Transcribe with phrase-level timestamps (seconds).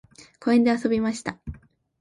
[0.39, 1.37] 公園で遊びました。